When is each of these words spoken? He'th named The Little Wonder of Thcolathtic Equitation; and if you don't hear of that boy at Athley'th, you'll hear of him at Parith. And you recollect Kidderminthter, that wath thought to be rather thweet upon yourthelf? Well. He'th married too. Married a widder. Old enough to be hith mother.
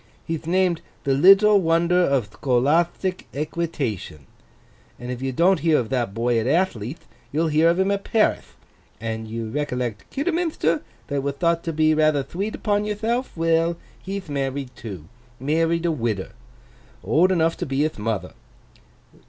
He'th 0.25 0.47
named 0.47 0.81
The 1.03 1.13
Little 1.13 1.61
Wonder 1.61 2.01
of 2.01 2.31
Thcolathtic 2.31 3.25
Equitation; 3.35 4.25
and 4.97 5.11
if 5.11 5.21
you 5.21 5.31
don't 5.31 5.59
hear 5.59 5.77
of 5.77 5.89
that 5.89 6.11
boy 6.15 6.39
at 6.39 6.47
Athley'th, 6.47 7.05
you'll 7.31 7.49
hear 7.49 7.69
of 7.69 7.77
him 7.77 7.91
at 7.91 8.03
Parith. 8.03 8.55
And 8.99 9.27
you 9.27 9.49
recollect 9.51 10.09
Kidderminthter, 10.09 10.81
that 11.05 11.21
wath 11.21 11.37
thought 11.37 11.63
to 11.65 11.71
be 11.71 11.93
rather 11.93 12.23
thweet 12.23 12.55
upon 12.55 12.85
yourthelf? 12.85 13.37
Well. 13.37 13.77
He'th 14.01 14.27
married 14.27 14.75
too. 14.75 15.05
Married 15.39 15.85
a 15.85 15.91
widder. 15.91 16.31
Old 17.03 17.31
enough 17.31 17.55
to 17.57 17.67
be 17.67 17.81
hith 17.83 17.99
mother. 17.99 18.33